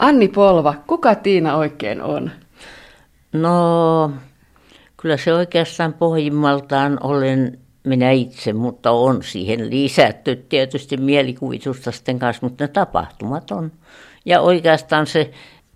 [0.00, 2.30] Anni Polva, kuka Tiina oikein on?
[3.32, 4.12] No,
[4.96, 12.46] kyllä se oikeastaan pohjimmaltaan olen minä itse, mutta on siihen lisätty tietysti mielikuvitusta sitten kanssa,
[12.46, 13.72] mutta ne tapahtumat on.
[14.24, 15.30] Ja oikeastaan se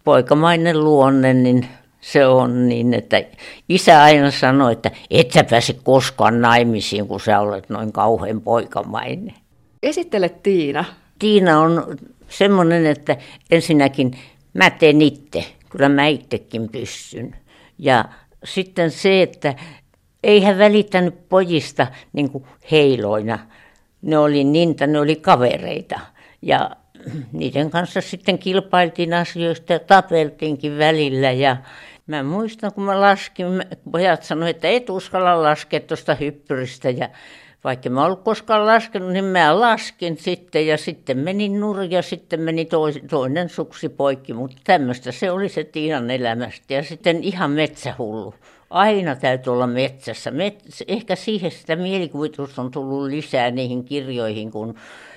[0.05, 1.69] poikamainen luonne, niin
[2.01, 3.23] se on niin, että
[3.69, 9.35] isä aina sanoi, että et sä pääse koskaan naimisiin, kun sä olet noin kauhean poikamainen.
[9.83, 10.85] Esittele Tiina.
[11.19, 11.97] Tiina on
[12.39, 13.17] semmoinen, että
[13.51, 14.11] ensinnäkin
[14.55, 17.37] mä teen itse, kyllä mä itsekin pystyn.
[17.79, 18.05] Ja
[18.45, 19.55] sitten se, että
[20.23, 23.39] ei hän välittänyt pojista niin kuin heiloina.
[24.03, 26.01] Ne oli niitä, ne oli kavereita.
[26.43, 26.71] Ja
[27.33, 31.31] niiden kanssa sitten kilpailtiin asioista ja tapeltiinkin välillä.
[31.31, 31.57] Ja
[32.07, 33.47] mä muistan, kun mä laskin,
[33.93, 36.91] pojat sanoivat, että et uskalla laskea tuosta hyppyristä.
[36.91, 37.09] Ja
[37.65, 42.69] vaikka mä ollut koskaan laskenut, niin mä laskin sitten ja sitten meni nurja, sitten meni
[43.11, 48.35] toinen suksi poikki, mutta tämmöistä se oli se Tiinan elämästä ja sitten ihan metsähullu.
[48.71, 50.31] Aina täytyy olla metsässä.
[50.31, 54.75] Mets, ehkä siihen sitä mielikuvitusta on tullut lisää niihin kirjoihin, kun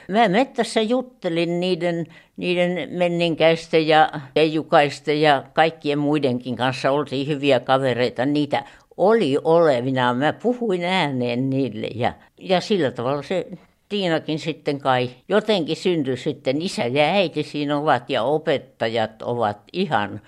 [0.07, 2.05] mä mettässä juttelin niiden,
[2.37, 6.91] niiden menninkäisten ja teijukaisten ja kaikkien muidenkin kanssa.
[6.91, 8.25] Oltiin hyviä kavereita.
[8.25, 8.63] Niitä
[8.97, 10.13] oli olevina.
[10.13, 13.47] Mä puhuin ääneen niille ja, ja sillä tavalla se
[13.89, 16.61] Tiinakin sitten kai jotenkin syntyi sitten.
[16.61, 20.21] Isä ja äiti siinä ovat ja opettajat ovat ihan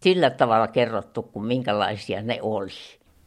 [0.00, 2.70] sillä tavalla kerrottu, kuin minkälaisia ne oli.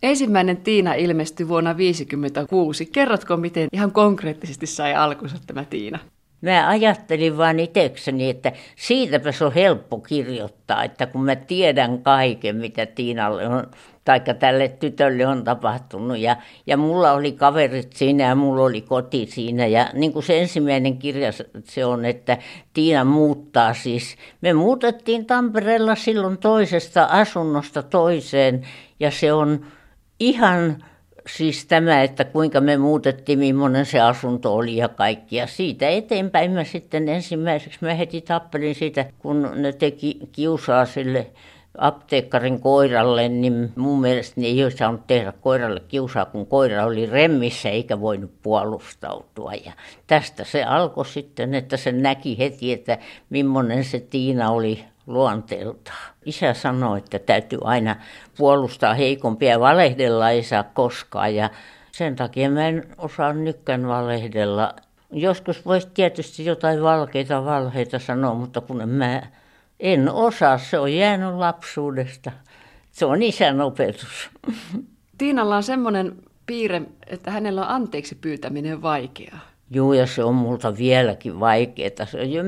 [0.03, 2.85] Ensimmäinen Tiina ilmestyi vuonna 1956.
[2.85, 5.99] Kerrotko, miten ihan konkreettisesti sai alkunsa tämä Tiina?
[6.41, 12.55] Mä ajattelin vain itsekseni, että siitäpä se on helppo kirjoittaa, että kun mä tiedän kaiken,
[12.55, 13.67] mitä Tiinalle on,
[14.09, 16.17] tai tälle tytölle on tapahtunut.
[16.17, 16.35] Ja,
[16.67, 19.67] ja mulla oli kaverit siinä ja mulla oli koti siinä.
[19.67, 21.31] Ja niin kuin se ensimmäinen kirja
[21.63, 22.37] se on, että
[22.73, 24.15] Tiina muuttaa siis.
[24.41, 28.67] Me muutettiin Tampereella silloin toisesta asunnosta toiseen
[28.99, 29.65] ja se on
[30.19, 30.83] ihan
[31.27, 35.35] siis tämä, että kuinka me muutettiin, millainen se asunto oli ja kaikki.
[35.35, 41.27] Ja siitä eteenpäin mä sitten ensimmäiseksi mä heti tappelin siitä, kun ne teki kiusaa sille
[41.77, 47.69] apteekkarin koiralle, niin mun mielestä ei olisi saanut tehdä koiralle kiusaa, kun koira oli remmissä
[47.69, 49.53] eikä voinut puolustautua.
[49.53, 49.71] Ja
[50.07, 52.97] tästä se alkoi sitten, että se näki heti, että
[53.29, 55.91] millainen se Tiina oli luonteelta.
[56.25, 57.95] Isä sanoi, että täytyy aina
[58.37, 61.35] puolustaa heikompia valehdella ei saa koskaan.
[61.35, 61.49] Ja
[61.91, 64.73] sen takia mä en osaa nykkään valehdella.
[65.11, 69.21] Joskus voisi tietysti jotain valkeita valheita sanoa, mutta kun en mä
[69.79, 72.31] en osaa, se on jäänyt lapsuudesta.
[72.91, 74.29] Se on isän opetus.
[75.17, 79.39] Tiinalla on semmoinen piirre, että hänellä on anteeksi pyytäminen vaikeaa.
[79.71, 81.89] Joo, ja se on multa vieläkin vaikeaa.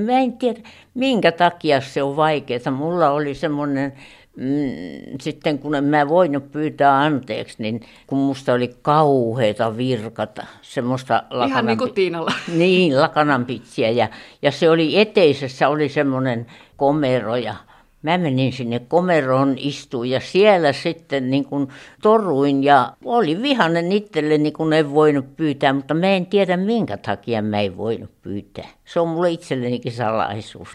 [0.05, 0.59] Mä en tiedä,
[0.93, 2.71] minkä takia se on vaikeaa.
[2.71, 3.93] Mulla oli semmoinen,
[4.35, 11.13] mm, sitten kun en mä voinut pyytää anteeksi, niin kun musta oli kauheita virkata, semmoista
[11.29, 11.49] lakanan...
[11.49, 12.31] Ihan niin kuin Tiinalla.
[12.55, 13.89] Niin, lakananpitsiä.
[13.89, 14.09] Ja,
[14.41, 16.45] ja se oli eteisessä, oli semmoinen
[16.81, 17.55] komero ja
[18.01, 21.67] Mä menin sinne komeroon istuin ja siellä sitten niin kuin
[22.01, 27.41] toruin ja oli vihanen itselleni, kun en voinut pyytää, mutta mä en tiedä minkä takia
[27.41, 28.67] mä en voinut pyytää.
[28.85, 30.69] Se on mulle itsellenikin salaisuus.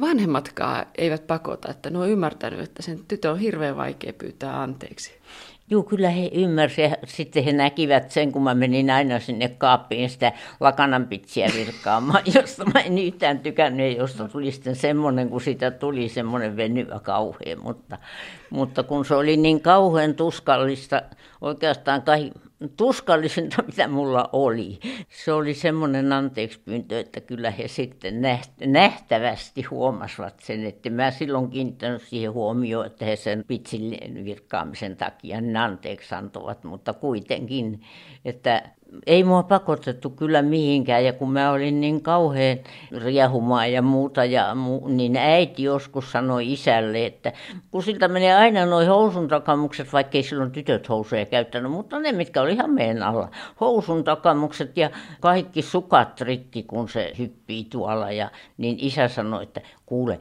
[0.00, 5.12] Vanhemmatkaan eivät pakota, että ne on ymmärtänyt, että sen tytön on hirveän vaikea pyytää anteeksi.
[5.70, 6.98] Joo, kyllä he ymmärsivät.
[7.06, 12.80] Sitten he näkivät sen, kun mä menin aina sinne kaappiin sitä lakananpitsiä virkkaamaan, josta mä
[12.80, 17.62] en yhtään tykännyt, josta tuli sitten semmoinen, kun sitä tuli semmoinen venyvä kauhean.
[17.62, 17.98] Mutta,
[18.50, 21.02] mutta kun se oli niin kauhean tuskallista,
[21.40, 22.30] oikeastaan kai
[22.76, 24.78] tuskallisinta, mitä mulla oli.
[25.08, 28.14] Se oli semmoinen anteeksi pyyntö, että kyllä he sitten
[28.66, 35.40] nähtävästi huomasivat sen, että mä silloin kiinnittänyt siihen huomioon, että he sen pitsin virkkaamisen takia
[35.40, 37.80] niin anteeksi antoivat, mutta kuitenkin,
[38.24, 38.70] että
[39.06, 42.58] ei mua pakotettu kyllä mihinkään ja kun mä olin niin kauhean
[43.04, 47.32] riehumaan ja muuta, ja mu, niin äiti joskus sanoi isälle, että
[47.70, 52.12] kun siltä menee aina noin housun takamukset, vaikka ei silloin tytöt housuja käyttänyt, mutta ne
[52.12, 53.28] mitkä oli ihan meidän alla.
[53.60, 54.90] Housun takamukset ja
[55.20, 60.18] kaikki sukat rikki, kun se hyppii tuolla ja niin isä sanoi, että kuule,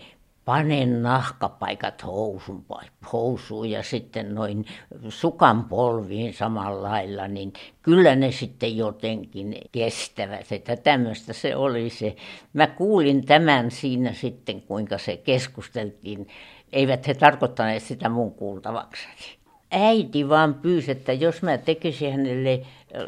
[0.48, 2.66] pane nahkapaikat housun,
[3.14, 4.66] housuun ja sitten noin
[5.10, 10.52] sukan polviin samalla lailla, niin kyllä ne sitten jotenkin kestävät.
[10.52, 12.16] Että tämmöistä se oli se.
[12.54, 16.28] Mä kuulin tämän siinä sitten, kuinka se keskusteltiin.
[16.74, 19.38] Eivät he tarkoittaneet sitä mun kuultavakseni.
[19.72, 22.62] Äiti vaan pyysi, että jos mä tekisin hänelle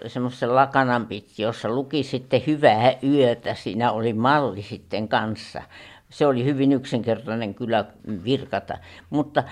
[0.08, 5.62] semmoisen lakananpitsi, jossa luki sitten hyvää yötä, siinä oli malli sitten kanssa
[6.10, 7.86] se oli hyvin yksinkertainen kyllä
[8.24, 8.78] virkata,
[9.10, 9.44] mutta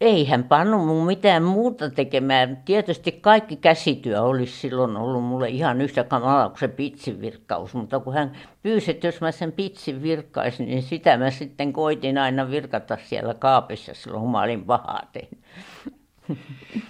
[0.00, 2.62] ei hän pannut mun mitään muuta tekemään.
[2.64, 8.14] Tietysti kaikki käsityö olisi silloin ollut mulle ihan yhtä kamalaa kuin se pitsivirkkaus, mutta kun
[8.14, 8.32] hän
[8.62, 13.34] pyysi, että jos mä sen pitsin virkkaisin, niin sitä mä sitten koitin aina virkata siellä
[13.34, 15.40] kaapissa silloin, kun mä olin pahaa tehnyt.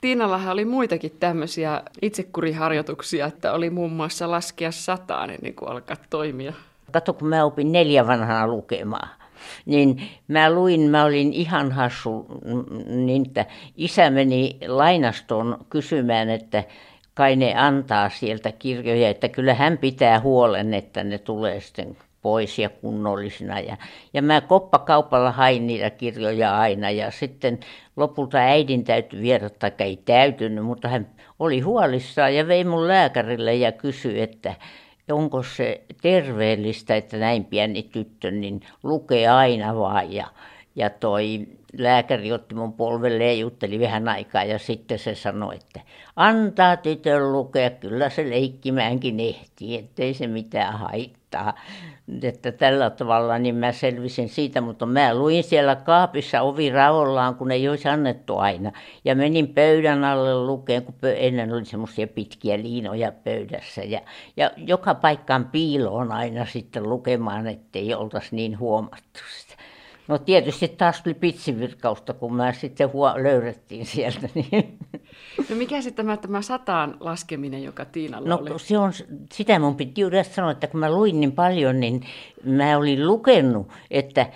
[0.01, 6.53] Tiinallahan oli muitakin tämmöisiä itsekuriharjoituksia, että oli muun muassa laskea sataan ennen kuin alkaa toimia.
[6.95, 9.09] Kato, kun mä opin neljä vanhana lukemaan
[9.67, 12.27] niin mä luin, mä olin ihan hassu,
[12.87, 13.47] niin että
[13.77, 16.65] isä meni lainastoon kysymään, että
[17.15, 22.59] kai ne antaa sieltä kirjoja, että kyllä hän pitää huolen, että ne tulee sitten pois
[22.59, 23.61] ja kunnollisina.
[23.61, 23.77] Ja,
[24.15, 27.59] ja mä koppakaupalla hain niitä kirjoja aina ja sitten
[27.97, 31.07] lopulta äidin täytyi viedä, tai ei täytynyt, mutta hän
[31.39, 34.55] oli huolissaan ja vei mun lääkärille ja kysyi, että
[35.13, 40.13] onko se terveellistä, että näin pieni tyttö niin lukee aina vaan.
[40.13, 40.27] Ja,
[40.77, 41.47] ja toi
[41.79, 45.81] lääkäri otti mun polvelle ja jutteli vähän aikaa ja sitten se sanoi, että
[46.17, 51.24] antaa tytön lukea, kyllä se leikkimäänkin ehtii, ettei se mitään haittaa.
[52.23, 57.51] Että tällä tavalla niin mä selvisin siitä, mutta mä luin siellä kaapissa ovi raollaan, kun
[57.51, 58.73] ei olisi annettu aina.
[59.05, 63.83] Ja menin pöydän alle lukeen, kun ennen oli semmoisia pitkiä liinoja pöydässä.
[63.83, 64.01] Ja,
[64.37, 69.44] ja joka paikkaan piiloon aina sitten lukemaan, ettei oltaisi niin huomattu sitä.
[70.09, 74.29] No tietysti taas tuli pitsivirkausta, kun mä sitten huo- löydettiin sieltä.
[74.35, 74.79] Niin.
[75.51, 78.59] No mikä sitten tämä, tämä sataan laskeminen, joka Tiinalla no, oli?
[78.59, 78.93] Se on,
[79.33, 82.03] sitä mun piti juuri sanoa, että kun mä luin niin paljon, niin
[82.45, 84.27] mä olin lukenut, että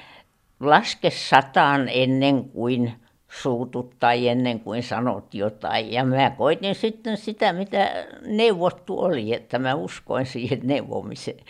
[0.61, 2.93] laske sataan ennen kuin
[3.29, 5.93] suutut tai ennen kuin sanot jotain.
[5.93, 11.45] Ja mä koitin sitten sitä, mitä neuvottu oli, että mä uskoin siihen neuvomiseen.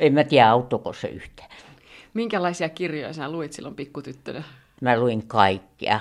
[0.00, 1.48] En mä tiedä, autoko se yhtään.
[2.14, 4.42] Minkälaisia kirjoja sinä luit silloin pikkutyttönä?
[4.80, 6.00] Mä luin kaikkea.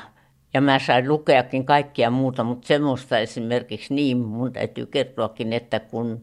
[0.54, 6.22] Ja mä sain lukeakin kaikkia muuta, mutta semmoista esimerkiksi niin, mun täytyy kertoakin, että kun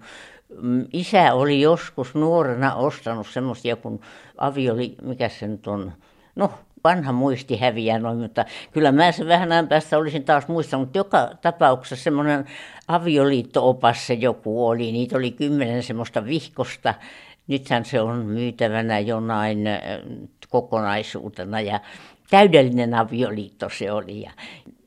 [0.63, 4.01] mm, isä oli joskus nuorena ostanut semmoisia, kun
[4.39, 5.93] avioli, mikä se nyt on,
[6.37, 6.51] no
[6.85, 11.31] vanha muisti häviää noin, mutta kyllä mä sen vähän ajan päästä olisin taas muistanut, joka
[11.43, 12.45] tapauksessa semmoinen
[12.89, 16.95] avioliitto-opas se joku oli, niitä oli kymmenen semmoista vihkosta,
[17.47, 19.81] nythän se on myytävänä jonain äh,
[20.49, 21.81] kokonaisuutena ja
[22.31, 24.23] täydellinen avioliitto se oli.
[24.23, 24.31] Ja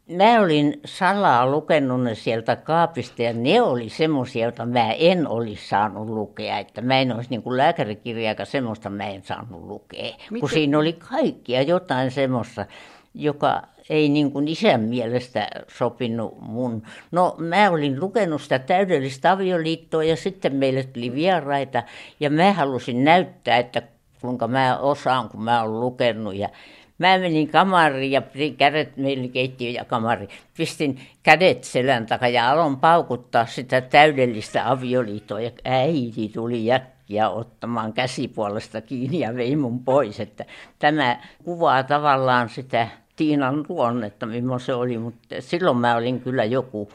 [0.08, 5.68] mä olin salaa lukenut ne sieltä kaapista ja ne oli semmoisia, joita mä en olisi
[5.68, 6.60] saanut lukea.
[6.60, 10.14] Että mä en olisi niin kuin lääkärikirjaakaan semmoista mä en saanut lukea.
[10.14, 10.40] Miten?
[10.40, 12.66] Kun siinä oli kaikkia jotain semmoista,
[13.14, 16.84] joka ei niin kuin isän mielestä sopinut mun.
[17.12, 21.84] No mä olin lukenut sitä täydellistä avioliittoa ja sitten meille tuli vieraita
[22.20, 23.82] ja mä halusin näyttää, että
[24.22, 26.36] kuinka mä osaan, kun mä olen lukenut.
[26.36, 26.50] Ja
[26.98, 30.28] Mä menin kamariin ja pidin kädet, meillä keittiö ja kamari,
[30.58, 35.42] pistin kädet selän takaa ja aloin paukuttaa sitä täydellistä avioliittoa.
[35.42, 40.46] Ja äiti tuli jäkkiä ottamaan käsipuolesta kiinni ja vei mun pois, että
[40.80, 46.90] tämä kuvaa tavallaan sitä Tiinan luonnetta, millainen se oli, mutta silloin mä olin kyllä joku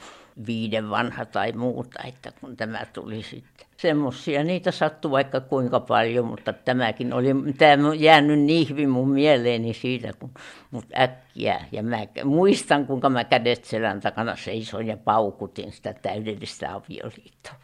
[0.46, 3.66] viiden vanha tai muuta, että kun tämä tuli sitten.
[3.76, 7.28] Semmoisia niitä sattui vaikka kuinka paljon, mutta tämäkin oli,
[7.58, 10.30] tämä on jäänyt niin hyvin mun mieleeni siitä, kun
[10.70, 11.60] mut äkkiä.
[11.72, 17.54] Ja mä muistan, kuinka mä kädet selän takana seisoin ja paukutin sitä täydellistä avioliittoa.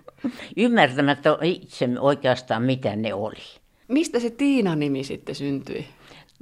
[0.56, 3.44] Ymmärtämättä itse oikeastaan, mitä ne oli.
[3.88, 5.86] Mistä se Tiina-nimi sitten syntyi?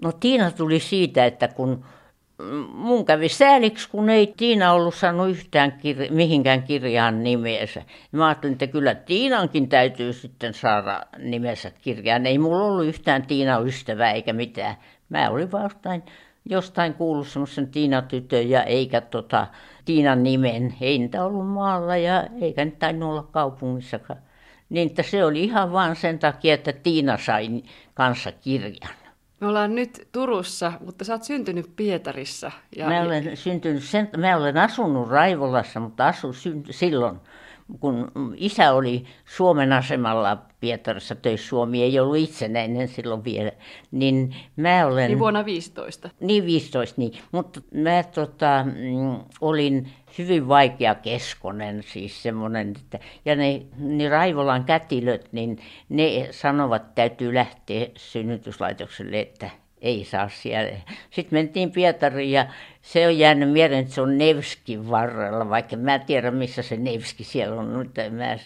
[0.02, 1.84] No Tiina tuli siitä, että kun
[2.72, 7.82] mun kävi sääliksi, kun ei Tiina ollut saanut yhtään kir- mihinkään kirjaan nimeensä.
[8.12, 12.26] Mä ajattelin, että kyllä Tiinankin täytyy sitten saada nimensä kirjaan.
[12.26, 14.76] Ei mulla ollut yhtään Tiina ystävää eikä mitään.
[15.08, 16.02] Mä olin vaan jostain,
[16.48, 19.46] jostain kuullut semmoisen Tiina-tytön ja eikä tota,
[19.84, 20.74] Tiinan nimen.
[20.80, 24.20] Ei niitä ollut maalla ja eikä niitä tainnut olla kaupungissakaan.
[24.68, 27.62] Niin että se oli ihan vaan sen takia, että Tiina sai
[27.94, 29.01] kanssa kirjan.
[29.42, 32.50] Me ollaan nyt Turussa, mutta sä oot syntynyt Pietarissa.
[32.76, 32.88] Ja...
[32.88, 36.34] Mä olen syntynyt, sen, mä olen asunut Raivolassa, mutta asun
[36.70, 37.20] silloin,
[37.80, 43.52] kun isä oli Suomen asemalla Pietarissa töissä, Suomi ei ollut itsenäinen silloin vielä,
[43.90, 45.08] niin mä olen...
[45.08, 46.10] Niin vuonna 15.
[46.20, 47.12] Niin 15, niin.
[47.32, 49.88] Mutta mä tota, mm, olin
[50.18, 56.94] hyvin vaikea keskonen, siis semmoinen, että, ja ne, ne Raivolan kätilöt, niin ne sanovat, että
[56.94, 59.50] täytyy lähteä synnytyslaitokselle, että
[59.82, 60.76] ei saa siellä.
[61.10, 62.46] Sitten mentiin Pietariin ja
[62.82, 67.24] se on jäänyt mieleen, että se on Nevskin varrella, vaikka mä tiedän missä se Nevski
[67.24, 68.38] siellä on, mutta mä,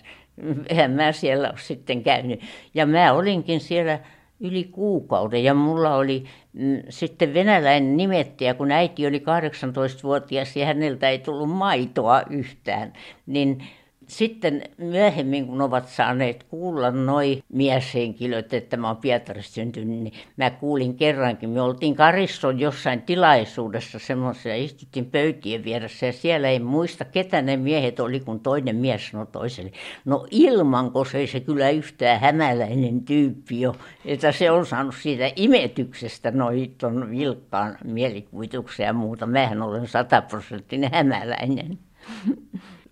[0.68, 2.40] en mä siellä ole sitten käynyt.
[2.74, 3.98] Ja mä olinkin siellä
[4.40, 11.08] yli kuukauden ja mulla oli mm, sitten venäläinen nimettäjä, kun äiti oli 18-vuotias ja häneltä
[11.08, 12.92] ei tullut maitoa yhtään,
[13.26, 13.62] niin
[14.06, 20.50] sitten myöhemmin, kun ovat saaneet kuulla noi mieshenkilöt, että mä oon Pietarissa syntynyt, niin mä
[20.50, 21.50] kuulin kerrankin.
[21.50, 27.56] Me oltiin Karisson jossain tilaisuudessa semmoisessa istuttiin pöytien vieressä ja siellä ei muista, ketä ne
[27.56, 29.70] miehet oli, kun toinen mies sanoi toiselle.
[30.04, 35.30] No ilmanko se ei se kyllä yhtään hämäläinen tyyppi jo, että se on saanut siitä
[35.36, 39.26] imetyksestä noin ton vilkkaan mielikuvituksen ja muuta.
[39.26, 41.78] Mähän olen sataprosenttinen hämäläinen.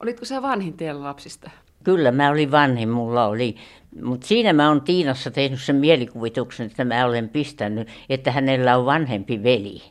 [0.02, 1.50] Olitko sä vanhin teillä lapsista?
[1.84, 3.56] Kyllä, mä olin vanhin, mulla oli.
[4.02, 8.86] Mutta siinä mä oon Tiinassa tehnyt sen mielikuvituksen, että mä olen pistänyt, että hänellä on
[8.86, 9.82] vanhempi veli.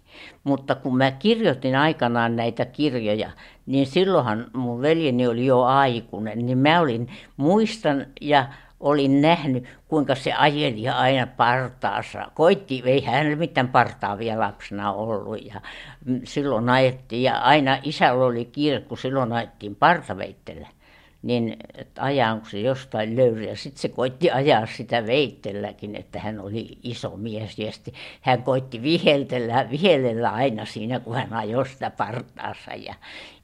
[0.44, 3.30] Mutta kun mä kirjoitin aikanaan näitä kirjoja,
[3.66, 8.48] niin silloinhan mun veljeni oli jo aikuinen, niin mä olin, muistan ja
[8.84, 12.32] olin nähnyt, kuinka se ajeli aina partaansa.
[12.34, 15.46] Koitti, ei hänellä mitään partaa vielä lapsena ollut.
[15.46, 15.62] Ja
[16.24, 20.68] silloin ajettiin, ja aina isällä oli kiire, kun silloin ajettiin partaveitellä.
[21.22, 23.48] Niin että ajanko se jostain löyri.
[23.48, 27.60] Ja sitten se koitti ajaa sitä veittelläkin, että hän oli iso mies.
[27.60, 27.72] Ja
[28.22, 32.72] hän koitti viheltellä, vihellellä aina siinä, kun hän ajoi sitä partaansa.
[32.76, 32.94] Ja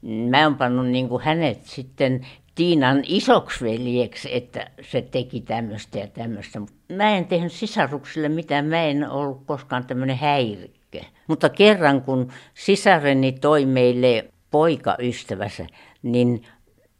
[0.02, 2.26] mä oon pannut niin kuin hänet sitten
[2.60, 6.60] Tiinan isoksiveljeksi, että se teki tämmöistä ja tämmöistä.
[6.92, 11.00] Mä en tehnyt sisaruksille mitään, mä en ollut koskaan tämmöinen häirikkö.
[11.26, 15.66] Mutta kerran kun sisareni toi meille poikaystävänsä,
[16.02, 16.42] niin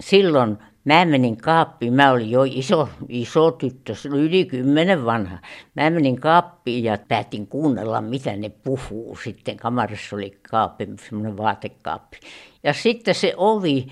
[0.01, 5.39] silloin mä menin kaappiin, mä olin jo iso, iso tyttö, yli kymmenen vanha.
[5.75, 9.57] Mä menin kaappiin ja päätin kuunnella, mitä ne puhuu sitten.
[9.57, 12.17] Kamarissa oli kaappi, semmoinen vaatekaappi.
[12.63, 13.87] Ja sitten se ovi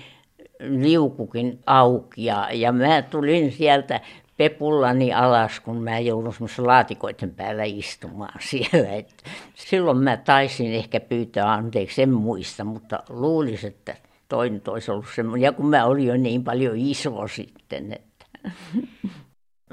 [0.59, 4.01] liukukin auki ja, ja mä tulin sieltä
[4.37, 8.93] pepullani alas, kun mä joudun semmoisen laatikoiden päällä istumaan siellä.
[8.93, 9.23] Et
[9.55, 13.95] silloin mä taisin ehkä pyytää anteeksi, en muista, mutta luulisin, että
[14.29, 15.45] toinen olisi ollut semmoinen.
[15.45, 18.25] Ja kun mä olin jo niin paljon iso sitten, että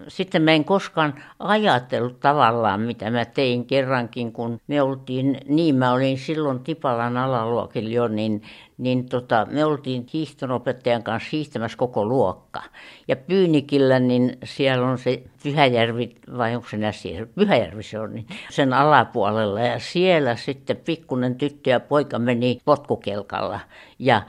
[0.08, 5.92] sitten mä en koskaan ajatellut tavallaan, mitä mä tein kerrankin, kun me oltiin, niin mä
[5.92, 8.42] olin silloin Tipalan alaluokilla jo, niin,
[8.78, 12.62] niin tota, me oltiin hiihtonopettajan kanssa hiihtämässä koko luokka.
[13.08, 18.26] Ja Pyynikillä, niin siellä on se Pyhäjärvi, vai onko se näsi, Pyhäjärvi se on, niin
[18.50, 19.60] sen alapuolella.
[19.60, 23.60] Ja siellä sitten pikkunen tyttö ja poika meni potkukelkalla
[23.98, 24.22] ja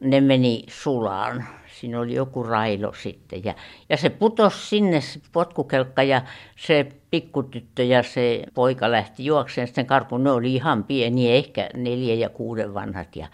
[0.00, 1.44] ne meni sulaan
[1.80, 3.54] siinä oli joku railo sitten ja,
[3.88, 6.22] ja se putosi sinne se potkukelkka ja
[6.56, 10.24] se pikkutyttö ja se poika lähti juokseen sitten karkuun.
[10.24, 13.16] Ne oli ihan pieniä, ehkä neljä ja kuuden vanhat.
[13.16, 13.26] Ja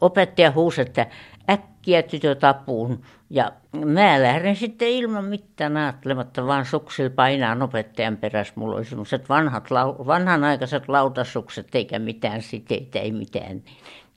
[0.00, 1.06] opettaja huusi, että
[1.50, 3.02] äkkiä tytöt apuun.
[3.30, 3.52] Ja
[3.84, 8.54] mä lähdin sitten ilman mitään ajattelematta, vaan suksil painaa opettajan perässä.
[8.56, 9.70] Mulla oli semmoiset vanhat,
[10.06, 13.62] vanhanaikaiset lautasukset eikä mitään siteitä, ei mitään.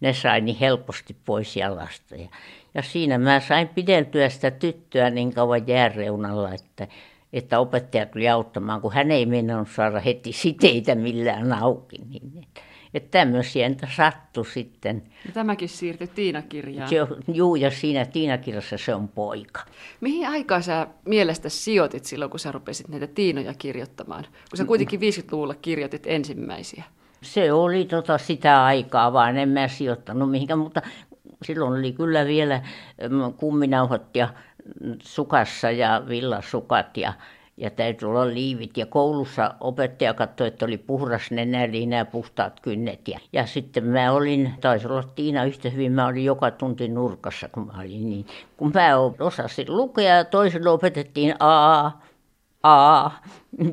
[0.02, 2.16] Ne sai niin helposti pois jalasta.
[2.16, 2.28] Ja
[2.76, 6.88] ja siinä mä sain pideltyä sitä tyttöä niin kauan jääreunalla, että,
[7.34, 11.98] että opettaja tuli auttamaan, kun hän ei mennä saada heti siteitä millään auki.
[12.10, 12.62] Niin, että,
[12.94, 15.04] että tämmöisiä entä sattui sitten.
[15.26, 16.90] Ja tämäkin siirtyi Tiina-kirjaan.
[17.34, 19.62] Juu, ja siinä Tiina-kirjassa se on poika.
[20.02, 24.24] Mihin aikaan sä mielestä sijoitit silloin, kun sä rupesit näitä Tiinoja kirjoittamaan?
[24.24, 26.84] Kun sä kuitenkin 50-luvulla kirjoitit ensimmäisiä.
[27.22, 30.82] Se oli tota sitä aikaa, vaan en mä sijoittanut mihinkään, mutta
[31.46, 32.62] silloin oli kyllä vielä
[33.38, 34.30] kumminauhat ja
[35.04, 37.14] sukassa ja villasukat ja
[37.58, 38.78] ja täytyi olla liivit.
[38.78, 43.08] Ja koulussa opettaja katsoi, että oli puhdas nenäli nämä puhtaat kynnet.
[43.08, 47.50] Ja, ja sitten mä olin, taisi olla Tiina yhtä hyvin, mä olin joka tunti nurkassa,
[47.50, 48.26] kun mä olin niin.
[48.58, 51.92] Kun mä osasin lukea ja toiselle opetettiin A,
[52.64, 53.12] A.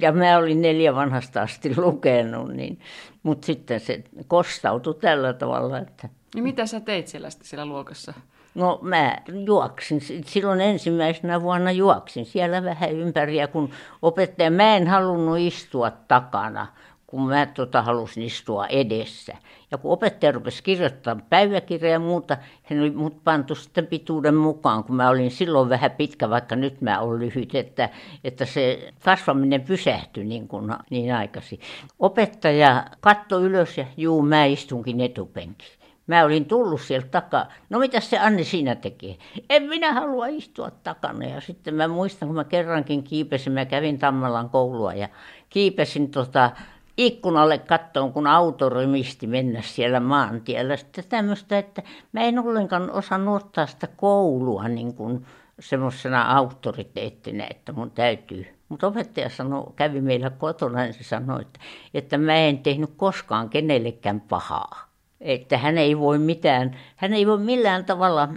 [0.01, 2.81] Ja mä olin neljä vanhasta asti lukenut, niin,
[3.23, 8.13] mutta sitten se kostautui tällä tavalla, että niin mitä sä teit siellä, siellä luokassa?
[8.55, 13.71] No mä juoksin, silloin ensimmäisenä vuonna juoksin siellä vähän ympäri ja kun
[14.03, 16.67] opettaja, mä en halunnut istua takana,
[17.07, 19.37] kun mä tota halusin istua edessä.
[19.71, 24.85] Ja kun opettaja rupesi kirjoittamaan päiväkirjaa ja muuta, hän oli mut pantu sitten pituuden mukaan,
[24.85, 27.89] kun mä olin silloin vähän pitkä, vaikka nyt mä olen lyhyt, että,
[28.25, 31.61] että se kasvaminen pysähtyi niin, kuin, niin aikaisin.
[31.99, 35.82] Opettaja katsoi ylös ja juu, mä istunkin etupenkiin.
[36.13, 37.47] Mä olin tullut sieltä takaa.
[37.71, 39.17] No mitä se Anni siinä tekee?
[39.51, 41.27] En minä halua istua takana.
[41.27, 45.09] Ja sitten mä muistan, kun mä kerrankin kiipesin, mä kävin Tammelan koulua ja
[45.51, 46.51] kiipesin tota
[46.97, 50.77] ikkunalle kattoon, kun auto rymisti mennä siellä maantiellä.
[50.77, 55.27] Sitten tämmöistä, että mä en ollenkaan osannut ottaa sitä koulua niin kuin
[55.61, 61.61] semmoisena auktoriteettina, että mun täytyy Mutta opettaja sanoi, kävi meillä kotona, niin se sanoi, että,
[61.95, 64.92] että mä en tehnyt koskaan kenellekään pahaa.
[65.25, 68.29] Että hän ei voi mitään, hän ei voi millään tavalla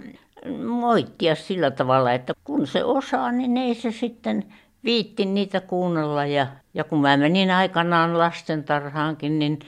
[0.66, 4.44] moittia sillä tavalla, että kun se osaa, niin ei se sitten
[4.84, 6.26] viitti niitä kuunnella.
[6.26, 9.58] Ja, ja kun mä menin aikanaan lastentarhaankin, niin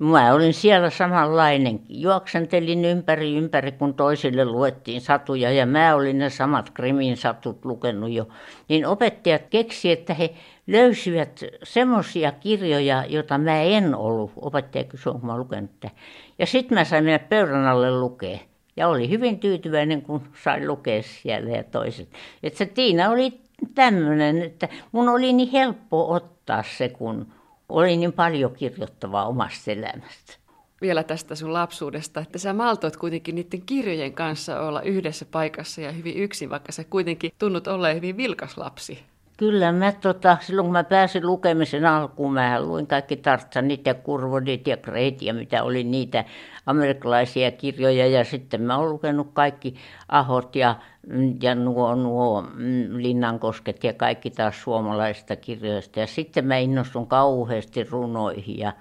[0.00, 1.80] Mä olin siellä samanlainen.
[1.88, 8.10] Juoksentelin ympäri ympäri, kun toisille luettiin satuja ja mä olin ne samat Krimin satut lukenut
[8.10, 8.28] jo.
[8.68, 10.34] Niin opettajat keksi, että he
[10.66, 14.32] löysivät semmoisia kirjoja, joita mä en ollut.
[14.36, 15.70] Opettaja kysyi, onko mä lukenut
[16.38, 18.38] Ja sitten mä sain mennä pöydän alle lukea.
[18.76, 22.08] Ja oli hyvin tyytyväinen, kun sain lukea siellä ja toiset.
[22.42, 23.40] Että se Tiina oli
[23.74, 27.32] tämmöinen, että mun oli niin helppo ottaa se, kun
[27.68, 30.36] oli niin paljon kirjoittavaa omasta elämästä.
[30.80, 35.92] Vielä tästä sun lapsuudesta, että sä maltoit kuitenkin niiden kirjojen kanssa olla yhdessä paikassa ja
[35.92, 38.98] hyvin yksin, vaikka sä kuitenkin tunnut olleen hyvin vilkas lapsi.
[39.36, 44.66] Kyllä mä tota, silloin kun mä pääsin lukemisen alkuun, mä luin kaikki Tartsanit ja Kurvodit
[44.66, 46.24] ja Kreit ja mitä oli niitä
[46.66, 49.74] amerikkalaisia kirjoja ja sitten mä oon lukenut kaikki
[50.08, 50.76] Ahot ja,
[51.42, 56.00] ja nuo, nuo mm, Linnankosket ja kaikki taas suomalaisista kirjoista.
[56.00, 58.72] Ja sitten mä innostun kauheasti runoihin ja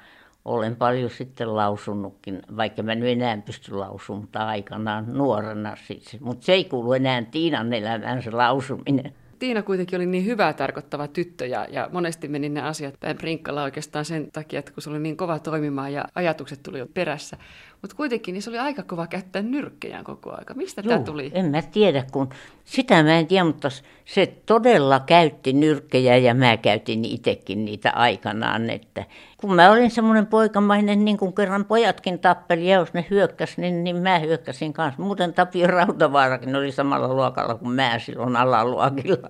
[0.45, 6.17] olen paljon sitten lausunutkin, vaikka mä nyt enää pysty lausumaan, aikanaan nuorena siis.
[6.19, 9.13] Mutta se ei kuulu enää Tiinan elämään se lausuminen.
[9.39, 13.63] Tiina kuitenkin oli niin hyvää tarkoittava tyttö ja, ja monesti meni ne asiat päin prinkkalla
[13.63, 17.37] oikeastaan sen takia, että kun se oli niin kova toimimaan ja ajatukset tuli jo perässä.
[17.85, 20.53] Mutta kuitenkin niin se oli aika kova käyttää nyrkkejään koko aika.
[20.53, 21.31] Mistä tämä tuli?
[21.33, 22.29] en mä tiedä, kun
[22.63, 23.69] sitä mä en tiedä, mutta
[24.05, 28.69] se todella käytti nyrkkejä ja mä käytin itsekin niitä aikanaan.
[28.69, 29.05] Että
[29.37, 33.83] kun mä olin semmoinen poikamainen, niin kuin kerran pojatkin tappeli ja jos ne hyökkäsi, niin,
[33.83, 35.01] niin mä hyökkäsin kanssa.
[35.01, 39.29] Muuten Tapio Rautavaarakin oli samalla luokalla kuin mä silloin alaluokilla.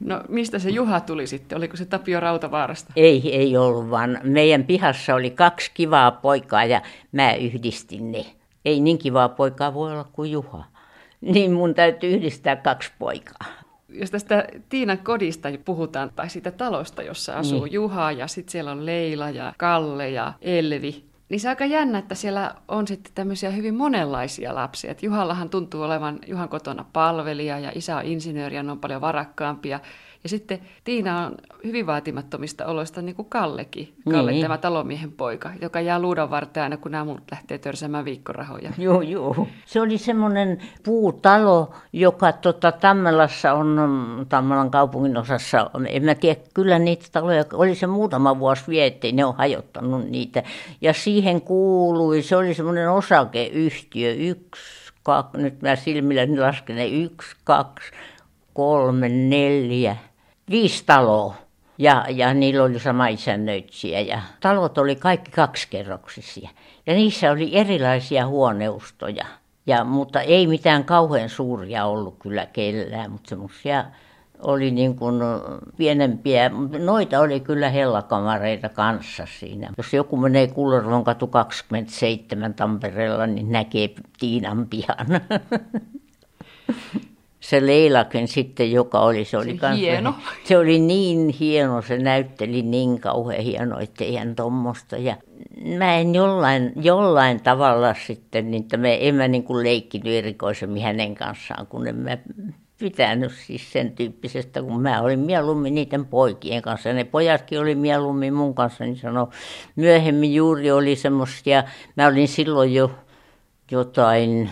[0.00, 1.58] No mistä se Juha tuli sitten?
[1.58, 2.92] Oliko se Tapio Rautavaarasta?
[2.96, 8.26] Ei, ei ollut, vaan meidän pihassa oli kaksi kivaa poikaa ja mä yhdistin ne.
[8.64, 10.64] Ei niin kivaa poikaa voi olla kuin Juha.
[11.20, 13.46] Niin mun täytyy yhdistää kaksi poikaa.
[13.88, 17.72] Jos tästä Tiinan kodista puhutaan, tai siitä talosta, jossa asuu niin.
[17.72, 21.98] Juha, ja sitten siellä on Leila ja Kalle ja Elvi, niin se on aika jännä,
[21.98, 24.90] että siellä on sitten tämmöisiä hyvin monenlaisia lapsia.
[24.90, 29.00] Et Juhallahan tuntuu olevan Juhan kotona palvelija ja isä on insinööri ja ne on paljon
[29.00, 29.80] varakkaampia.
[30.22, 33.94] Ja sitten Tiina on hyvin vaatimattomista oloista, niin kuin Kallekin.
[34.12, 34.42] Kalle, niin.
[34.42, 38.72] tämä talomiehen poika, joka jää luudan varteen aina, kun nämä muut lähtee törsämään viikkorahoja.
[38.78, 39.48] Joo, joo.
[39.66, 43.76] Se oli semmoinen puutalo, joka tota, Tammelassa on,
[44.28, 49.24] Tammelan kaupungin osassa, en mä tiedä, kyllä niitä taloja, oli se muutama vuosi vietti, ne
[49.24, 50.42] on hajottanut niitä.
[50.80, 57.36] Ja siihen kuului, se oli semmoinen osakeyhtiö, yksi, kaksi, nyt mä silmilläni lasken ne, yksi,
[57.44, 57.90] kaksi,
[58.54, 59.96] kolme, neljä,
[60.50, 61.34] viisi taloa.
[61.78, 66.50] Ja, ja niillä oli sama isännöitsijä ja talot oli kaikki kaksikerroksisia.
[66.86, 69.24] Ja niissä oli erilaisia huoneustoja.
[69.66, 73.84] Ja, mutta ei mitään kauhean suuria ollut kyllä kellään, mutta semmoisia
[74.42, 75.20] oli niin kuin
[75.76, 76.50] pienempiä.
[76.78, 79.72] Noita oli kyllä hellakamareita kanssa siinä.
[79.76, 85.06] Jos joku menee Kullervon katu 27 Tampereella, niin näkee Tiinan pihan.
[87.40, 90.14] se Leilakin sitten, joka oli, se oli se, kanssa, hieno.
[90.44, 94.96] se oli niin hieno, se näytteli niin kauhean hieno, että eihän tuommoista.
[94.96, 95.16] Ja
[95.78, 100.82] mä en jollain, jollain tavalla sitten, niin että me, en mä niin kuin leikkinyt erikoisemmin
[100.82, 102.18] hänen kanssaan, kun en mä
[102.78, 106.92] pitänyt siis sen tyyppisestä, kun mä olin mieluummin niiden poikien kanssa.
[106.92, 109.26] Ne pojatkin oli mieluummin mun kanssa, niin sanoi,
[109.76, 111.64] myöhemmin juuri oli semmoisia,
[111.96, 112.90] mä olin silloin jo
[113.70, 114.50] jotain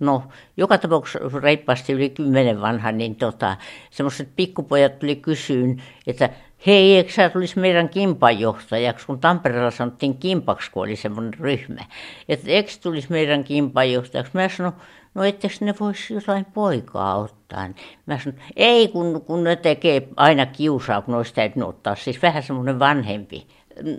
[0.00, 0.22] No,
[0.56, 3.56] joka tapauksessa reippaasti yli kymmenen vanha, niin tota,
[3.90, 6.30] semmoiset pikkupojat tuli kysyyn, että
[6.66, 11.84] hei, eikö sä tulisi meidän kimpanjohtajaksi, kun Tampereella sanottiin kimpaksi, kun oli semmoinen ryhmä.
[12.28, 14.32] Että eikö tulisi meidän kimpanjohtajaksi?
[14.34, 14.74] Mä sanoin,
[15.14, 17.68] no etteikö ne voisi jotain poikaa ottaa.
[18.06, 22.42] Mä sanoin, ei kun, kun ne tekee aina kiusaa, kun olisi täytynyt ottaa, siis vähän
[22.42, 23.46] semmoinen vanhempi.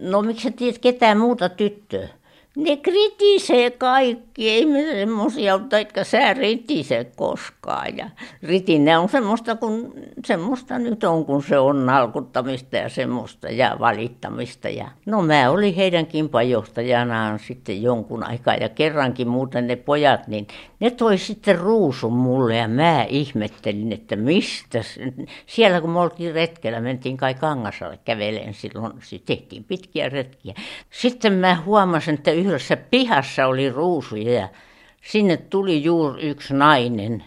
[0.01, 2.07] No miksi sä tiedät ketään muuta tyttöä?
[2.55, 7.97] Ne kritisee kaikki, ei me semmoisia ole, etkä sä ritisee koskaan.
[7.97, 8.09] Ja
[8.43, 9.93] ritinne on semmoista, kun
[10.25, 14.69] semmoista nyt on, kun se on nalkuttamista ja semmoista ja valittamista.
[14.69, 20.47] Ja no mä olin heidän kimpajohtajanaan sitten jonkun aikaa ja kerrankin muuten ne pojat, niin
[20.79, 24.79] ne toi sitten ruusun mulle ja mä ihmettelin, että mistä.
[25.45, 28.93] Siellä kun me oltiin retkellä, mentiin kai Kangasalle käveleen silloin,
[29.25, 30.53] tehtiin pitkiä retkiä.
[30.89, 34.49] Sitten mä huomasin, että yhdessä pihassa oli ruusuja ja
[35.01, 37.23] sinne tuli juuri yksi nainen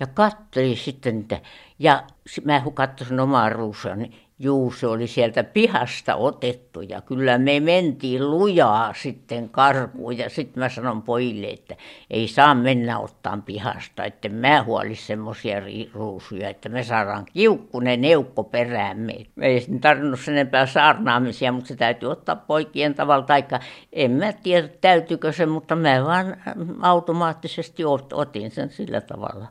[0.00, 1.40] ja katselin sitten niitä.
[1.78, 2.04] Ja
[2.44, 8.94] mä katsoin omaa ruusuani, Juu, se oli sieltä pihasta otettu ja kyllä me mentiin lujaa
[8.94, 11.76] sitten karkuun ja sitten mä sanon pojille, että
[12.10, 18.44] ei saa mennä ottaa pihasta, että mä huolis semmoisia ruusuja, että me saadaan kiukkunen neukko
[18.44, 19.14] peräämme.
[19.36, 23.60] Me ei tarvinnut sen enempää saarnaamisia, mutta se täytyy ottaa poikien tavalla, taikka
[23.92, 26.36] en mä tiedä täytyykö se, mutta mä vaan
[26.82, 29.46] automaattisesti otin sen sillä tavalla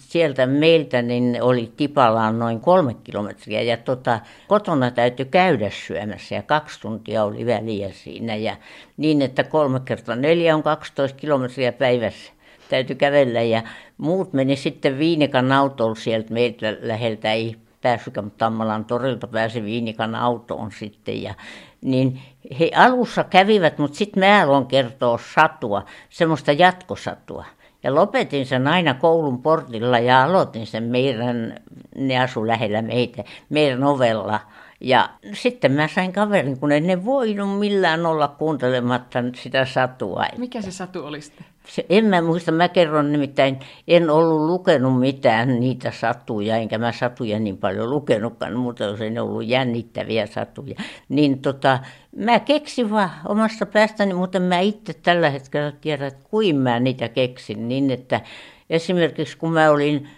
[0.00, 3.62] sieltä meiltä niin oli Tipalaan noin kolme kilometriä.
[3.62, 8.36] Ja tota, kotona täytyy käydä syömässä ja kaksi tuntia oli väliä siinä.
[8.36, 8.56] Ja
[8.96, 12.32] niin, että kolme kertaa neljä on 12 kilometriä päivässä
[12.68, 13.42] täytyy kävellä.
[13.42, 13.62] Ja
[13.98, 17.32] muut meni sitten Viinikan autolla sieltä meiltä läheltä.
[17.32, 21.22] Ei päässytkään, mutta Tammalan torilta pääsi Viinikan autoon sitten.
[21.22, 21.34] Ja
[21.80, 22.20] niin
[22.60, 27.44] he alussa kävivät, mutta sitten mä aloin kertoa satua, semmoista jatkosatua.
[27.84, 31.54] Ja lopetin sen aina koulun portilla ja aloitin sen meidän,
[31.96, 34.40] ne asu lähellä meitä, meidän ovella.
[34.80, 40.24] Ja sitten mä sain kaverin, kun en voinut millään olla kuuntelematta sitä satua.
[40.36, 41.46] Mikä se satu oli sitten?
[41.68, 46.92] Se, en mä muista, mä kerron nimittäin, en ollut lukenut mitään niitä satuja, enkä mä
[46.92, 50.74] satuja niin paljon lukenutkaan, mutta jos ei ollut jännittäviä satuja.
[51.08, 51.78] Niin tota,
[52.16, 57.08] mä keksin vaan omasta päästäni, mutta mä itse tällä hetkellä tiedän, että kuin mä niitä
[57.08, 57.68] keksin.
[57.68, 58.20] Niin että
[58.70, 60.08] esimerkiksi kun mä olin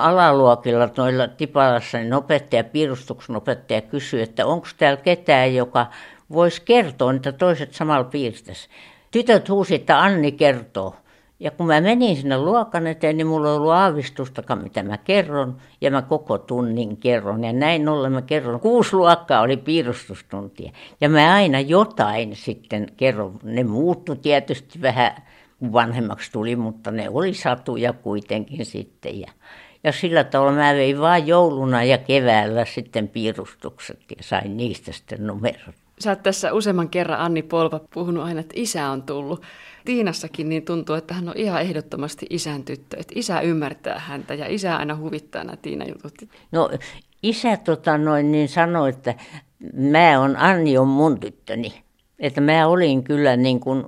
[0.00, 5.86] alaluokilla noilla Tipalassa, niin opettaja, piirustuksen opettaja kysyi, että onko täällä ketään, joka
[6.32, 8.68] voisi kertoa, että toiset samalla piirtäisi
[9.14, 10.94] tytöt huusi, että Anni kertoo.
[11.40, 15.56] Ja kun mä menin sinne luokan eteen, niin mulla ei ollut aavistustakaan, mitä mä kerron.
[15.80, 17.44] Ja mä koko tunnin kerron.
[17.44, 18.60] Ja näin ollen mä kerron.
[18.60, 20.72] Kuusi luokkaa oli piirustustuntia.
[21.00, 23.38] Ja mä aina jotain sitten kerron.
[23.42, 25.22] Ne muuttu tietysti vähän,
[25.72, 29.20] vanhemmaksi tuli, mutta ne oli satuja kuitenkin sitten.
[29.20, 29.32] Ja,
[29.84, 35.26] ja sillä tavalla mä vein vaan jouluna ja keväällä sitten piirustukset ja sain niistä sitten
[35.26, 35.83] numerot.
[36.00, 39.42] Sä oot tässä useamman kerran, Anni Polva, puhunut aina, että isä on tullut.
[39.84, 42.96] Tiinassakin niin tuntuu, että hän on ihan ehdottomasti isän tyttö.
[43.00, 46.14] Että isä ymmärtää häntä ja isä aina huvittaa nämä Tiina jutut.
[46.52, 46.70] No
[47.22, 49.14] isä tota noin, niin sanoi, että
[49.72, 51.82] mä on, Anni on mun tyttöni.
[52.18, 53.84] Että mä olin kyllä niin kuin,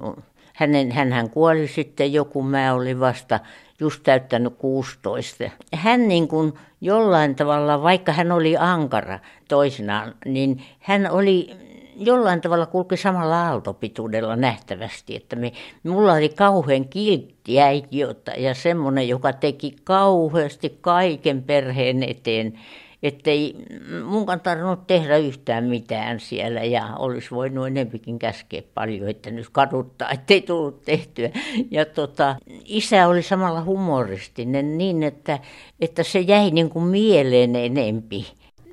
[0.54, 3.40] hänen, hän kuoli sitten joku, mä olin vasta
[3.80, 5.44] just täyttänyt 16.
[5.74, 11.65] Hän niin kuin jollain tavalla, vaikka hän oli ankara toisinaan, niin hän oli
[11.96, 15.52] jollain tavalla kulki samalla aaltopituudella nähtävästi, että me,
[15.84, 17.98] mulla oli kauhean kiltti äiti
[18.36, 22.58] ja semmoinen, joka teki kauheasti kaiken perheen eteen,
[23.02, 23.56] ettei
[24.04, 30.10] mun tarvinnut tehdä yhtään mitään siellä ja olisi voinut enempikin käskeä paljon, että nyt kaduttaa,
[30.10, 31.30] ettei tullut tehtyä.
[31.70, 35.38] Ja tota, isä oli samalla humoristinen niin, että,
[35.80, 38.26] että se jäi niin kuin mieleen enempi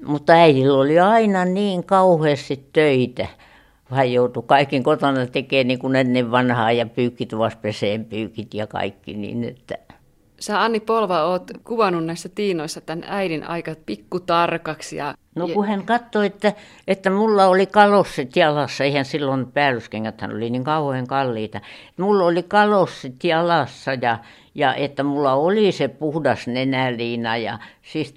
[0.05, 3.27] mutta äidillä oli aina niin kauheasti töitä.
[3.85, 9.13] Hän joutui kaiken kotona tekemään niin kuin ennen vanhaa ja pyykkituvassa peseen pyykit ja kaikki.
[9.13, 9.77] Niin että...
[10.39, 14.95] Sä Anni Polva oot kuvannut näissä tiinoissa tämän äidin aika pikkutarkaksi.
[14.95, 15.15] Ja...
[15.35, 16.53] No kun hän katsoi, että,
[16.87, 21.61] että mulla oli kalossit jalassa, eihän silloin päällyskengät oli niin kauhean kalliita.
[21.97, 24.19] Mulla oli kalossit jalassa ja
[24.55, 28.15] ja että mulla oli se puhdas nenäliina ja siis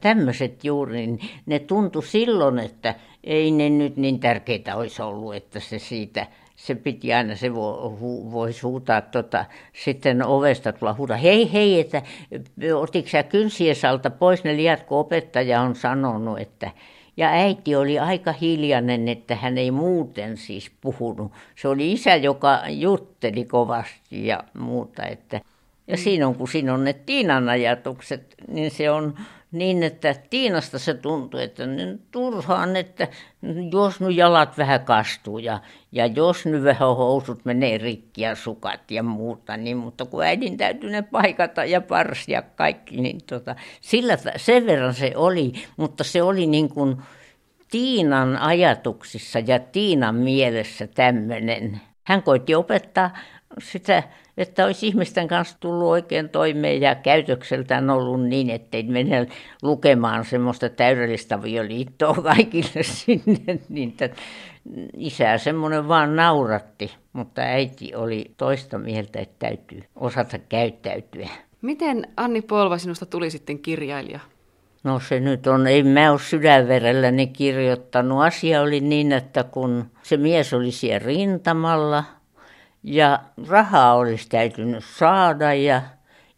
[0.00, 5.60] tämmöiset juuri, niin ne tuntui silloin, että ei ne nyt niin tärkeitä olisi ollut, että
[5.60, 11.16] se siitä, se piti aina, se vo, hu, voisi huutaa tota, sitten ovesta tulla huutaa,
[11.16, 12.02] hei hei, että
[12.74, 16.70] otitko sä kynsiesalta pois ne liat, kun opettaja on sanonut, että
[17.16, 21.32] ja äiti oli aika hiljainen, että hän ei muuten siis puhunut.
[21.54, 25.40] Se oli isä, joka jutteli kovasti ja muuta, että
[25.88, 29.14] ja siinä on, kun siinä on ne Tiinan ajatukset, niin se on
[29.52, 33.08] niin, että Tiinasta se tuntuu, että ne turhaan, että
[33.72, 35.60] jos nyt jalat vähän kastuu ja,
[35.92, 40.56] ja jos nyt vähän housut menee rikki ja sukat ja muuta, niin, mutta kun äidin
[40.56, 46.22] täytyy ne paikata ja parsia kaikki, niin tota, sillä, sen verran se oli, mutta se
[46.22, 46.96] oli niin kuin
[47.70, 51.80] Tiinan ajatuksissa ja Tiinan mielessä tämmöinen.
[52.04, 53.10] Hän koitti opettaa
[53.58, 54.02] sitä
[54.36, 59.26] että olisi ihmisten kanssa tullut oikein toimeen ja käytökseltään ollut niin, ettei mene
[59.62, 63.58] lukemaan semmoista täydellistä avioliittoa kaikille sinne.
[63.68, 64.22] Niin että
[64.96, 71.28] isä semmoinen vaan nauratti, mutta äiti oli toista mieltä, että täytyy osata käyttäytyä.
[71.62, 74.20] Miten Anni Polva sinusta tuli sitten kirjailija?
[74.84, 78.22] No se nyt on, ei mä ole sydänverelläni kirjoittanut.
[78.22, 82.04] Asia oli niin, että kun se mies oli siellä rintamalla–
[82.86, 85.82] ja rahaa olisi täytynyt saada ja,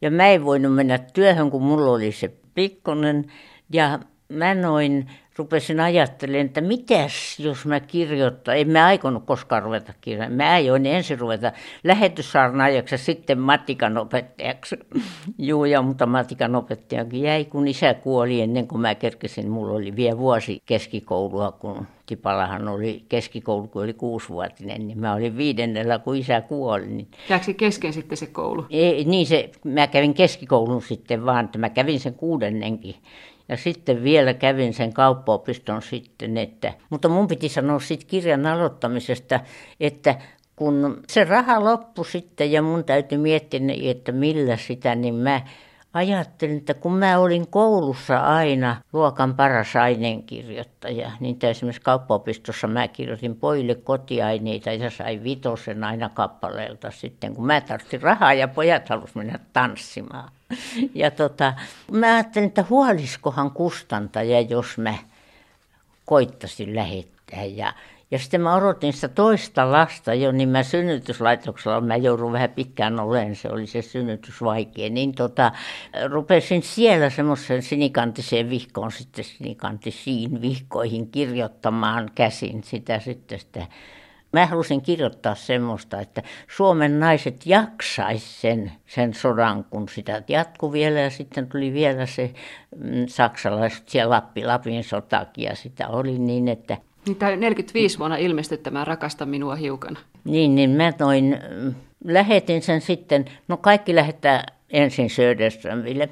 [0.01, 3.25] Ja mä en voinut mennä työhön, kun mulla oli se pikkonen.
[3.73, 9.93] Ja mä noin rupesin ajattelemaan, että mitäs jos mä kirjoittaa, en mä aikonut koskaan ruveta
[10.01, 10.49] kirjoittamaan.
[10.49, 11.53] Mä ajoin ensin ruveta
[11.85, 14.77] lähetyssaarnaajaksi ja sitten matikan opettajaksi.
[15.39, 19.51] Juu, ja mutta matikan opettajakin jäi, kun isä kuoli ennen kuin mä kerkesin.
[19.51, 25.37] Mulla oli vielä vuosi keskikoulua, kun Tipalahan oli keskikoulu, kun oli kuusivuotinen, niin mä olin
[25.37, 26.87] viidennellä, kun isä kuoli.
[26.87, 27.09] Niin...
[27.29, 28.67] Jääkö kesken sitten se koulu?
[28.71, 32.95] Ei, niin se, mä kävin keskikoulun sitten vaan, että mä kävin sen kuudennenkin.
[33.49, 39.41] Ja sitten vielä kävin sen kauppaopiston sitten, että, mutta mun piti sanoa sitten kirjan aloittamisesta,
[39.81, 40.15] että
[40.57, 45.41] kun se raha loppui sitten ja mun täytyy miettiä, että millä sitä, niin mä
[45.93, 53.37] ajattelin, että kun mä olin koulussa aina luokan paras ainenkirjoittaja, niin esimerkiksi kauppaopistossa mä kirjoitin
[53.37, 59.15] pojille kotiaineita ja sain vitosen aina kappaleelta sitten, kun mä tarvitsin rahaa ja pojat halusivat
[59.15, 60.31] mennä tanssimaan.
[60.95, 61.55] Ja tota,
[61.93, 64.95] mä ajattelin, että huoliskohan kustantaja, jos mä
[66.05, 67.45] koittasin lähettää.
[67.45, 67.73] Ja
[68.11, 73.01] ja sitten mä odotin sitä toista lasta jo, niin mä synnytyslaitoksella, mä joudun vähän pitkään
[73.01, 75.53] olemaan, se oli se synnytys vaikea, niin tota,
[76.11, 83.67] rupesin siellä semmoisen sinikantiseen vihkoon, sitten sinikantisiin vihkoihin kirjoittamaan käsin sitä sitten sitä.
[84.33, 86.23] Mä halusin kirjoittaa semmoista, että
[86.57, 92.35] Suomen naiset jaksaisi sen, sen sodan, kun sitä jatkui vielä ja sitten tuli vielä se
[92.77, 96.77] mm, saksalaiset siellä Lappi, Lapin sotakin ja sitä oli niin, että
[97.09, 99.99] niin tämä 45 vuonna ilmestyi tämä Rakasta minua hiukan.
[100.25, 101.39] Niin, niin mä noin,
[102.05, 106.09] lähetin sen sitten, no kaikki lähettää ensin Söderströmille.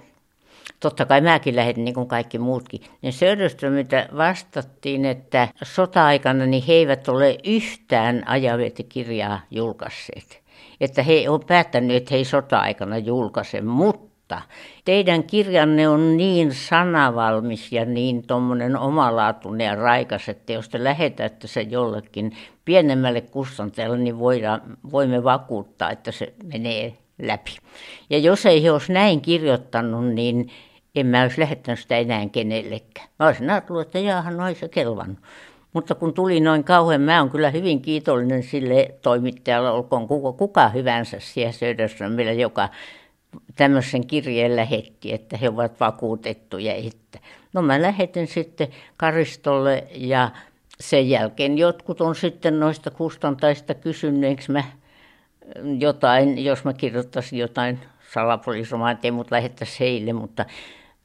[0.80, 2.80] Totta kai mäkin lähetin niin kuin kaikki muutkin.
[3.02, 10.42] Niin Söderströmiltä vastattiin, että sota-aikana niin he eivät ole yhtään ajavetikirjaa julkaisseet.
[10.80, 14.42] Että he on päättänyt, että he ei sota-aikana julkaise, mutta mutta
[14.84, 21.46] teidän kirjanne on niin sanavalmis ja niin tuommoinen omalaatuinen ja raikas, että jos te lähetätte
[21.46, 27.56] se jollekin pienemmälle kustantajalle, niin voidaan, voimme vakuuttaa, että se menee läpi.
[28.10, 30.50] Ja jos ei he olisi näin kirjoittanut, niin
[30.94, 33.08] en mä olisi lähettänyt sitä enää kenellekään.
[33.18, 35.18] Mä olisin ajatellut, että jaahan, no ei se kelvannut.
[35.72, 40.68] Mutta kun tuli noin kauhean, mä olen kyllä hyvin kiitollinen sille toimittajalle, olkoon kuka, kuka
[40.68, 42.68] hyvänsä siellä Söderströmillä, joka
[43.56, 46.74] tämmöisen kirjeen lähetti, että he ovat vakuutettuja.
[46.74, 47.18] Että.
[47.52, 50.30] No mä lähetin sitten Karistolle ja
[50.80, 54.64] sen jälkeen jotkut on sitten noista kustantajista kysyneeksi mä
[55.78, 57.78] jotain, jos mä kirjoittaisin jotain
[58.12, 60.44] salapoliisomaa, ettei mut lähettäisi heille, mutta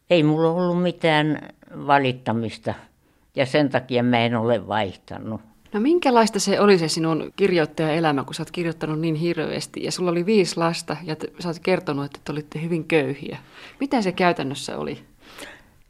[0.09, 1.49] ei mulla ollut mitään
[1.87, 2.73] valittamista
[3.35, 5.41] ja sen takia mä en ole vaihtanut.
[5.73, 10.11] No minkälaista se oli se sinun kirjoittajaelämä, kun sä oot kirjoittanut niin hirveästi ja sulla
[10.11, 13.37] oli viisi lasta ja te, sä oot kertonut, että te olitte hyvin köyhiä.
[13.79, 15.03] Mitä se käytännössä oli?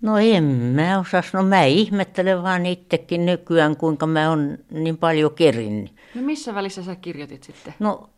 [0.02, 1.34] No en mä osas.
[1.34, 5.92] No mä ihmettelen vaan itsekin nykyään, kuinka mä oon niin paljon kerinnyt.
[6.16, 7.74] No missä välissä sä kirjoitit sitten?
[7.80, 8.10] No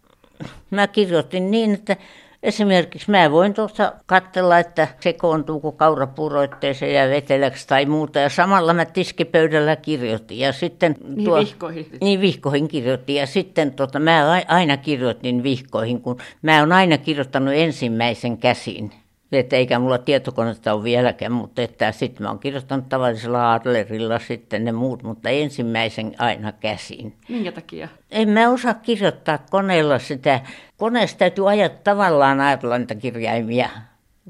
[0.72, 1.98] mä kirjoitin niin, että
[2.44, 8.20] Esimerkiksi mä voin tuossa katsella, että sekoontuuko kaurapuroitteeseen ja veteläksi tai muuta.
[8.20, 10.40] Ja samalla mä tiskipöydällä kirjoitin.
[10.40, 11.88] Ja sitten niin tuo, vihkoihin?
[12.02, 13.16] Niin vihkoihin kirjoitin.
[13.16, 18.92] Ja sitten tota, mä aina kirjoitin vihkoihin, kun mä oon aina kirjoittanut ensimmäisen käsin
[19.40, 24.66] että eikä mulla tietokonetta ole vieläkään, mutta että sitten mä oon kirjoittanut tavallisella Adlerilla sitten
[24.66, 27.14] ne muut, mutta ensimmäisen aina käsin.
[27.30, 27.88] Minkä takia?
[28.12, 30.40] En mä osaa kirjoittaa koneella sitä.
[30.78, 33.70] Koneessa täytyy ajatella tavallaan ajatella niitä kirjaimia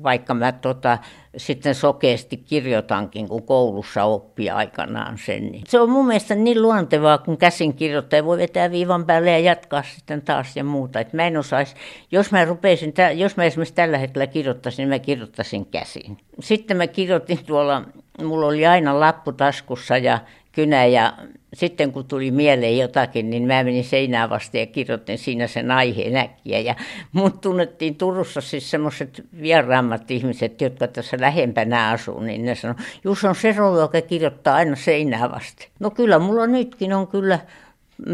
[0.04, 0.98] vaikka mä tota,
[1.38, 5.52] sitten sokeasti kirjoitankin, kun koulussa oppi aikanaan sen.
[5.52, 5.64] Niin.
[5.68, 9.84] Se on mun mielestä niin luontevaa, kun käsin kirjoittaja voi vetää viivan päälle ja jatkaa
[9.96, 11.00] sitten taas ja muuta.
[11.00, 11.76] Et mä en osais,
[12.12, 16.18] jos mä rupeisin, jos mä esimerkiksi tällä hetkellä kirjoittaisin, niin mä kirjoittaisin käsin.
[16.40, 17.84] Sitten mä kirjoitin tuolla,
[18.24, 20.20] mulla oli aina lappu taskussa ja
[20.54, 21.13] kynä ja
[21.54, 26.16] sitten kun tuli mieleen jotakin, niin mä menin seinään vasta ja kirjoitin siinä sen aiheen
[26.16, 26.60] äkkiä.
[26.60, 26.76] Ja
[27.12, 33.24] mut tunnettiin Turussa siis semmoiset vieraammat ihmiset, jotka tässä lähempänä asuu, niin ne sanoi, Jus
[33.24, 35.68] on se rouva, joka kirjoittaa aina seinää vasta.
[35.80, 37.39] No kyllä mulla nytkin on kyllä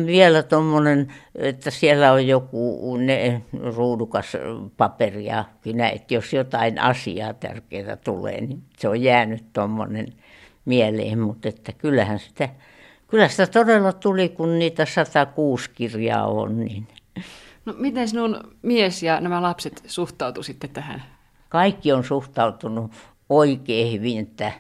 [0.06, 3.42] vielä tuommoinen, että siellä on joku ne,
[3.76, 4.38] ruudukas
[4.78, 10.08] paperi ja kynä, että jos jotain asiaa tärkeää tulee, niin se on jäänyt tuommoinen
[10.70, 12.50] mieleen, mutta että kyllähän sitä,
[13.08, 16.60] kyllä sitä todella tuli, kun niitä 106 kirjaa on.
[16.60, 16.88] Niin.
[17.66, 21.04] No miten sinun mies ja nämä lapset suhtautu sitten tähän?
[21.50, 22.92] Kaikki on suhtautunut
[23.30, 24.52] oikein hyvin, että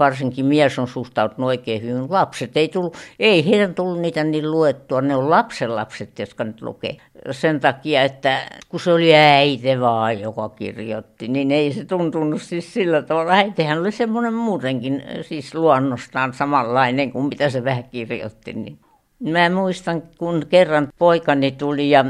[0.00, 2.06] varsinkin mies on suhtautunut oikein hyvin.
[2.08, 6.96] Lapset ei tullut, ei heidän tullut niitä niin luettua, ne on lapsenlapset, jotka nyt lukee.
[7.30, 12.74] Sen takia, että kun se oli äiti vaan, joka kirjoitti, niin ei se tuntunut siis
[12.74, 13.32] sillä tavalla.
[13.32, 18.52] Äitihän oli semmoinen muutenkin siis luonnostaan samanlainen kuin mitä se vähän kirjoitti.
[18.52, 18.78] Niin.
[19.20, 22.04] Mä muistan, kun kerran poikani tuli ja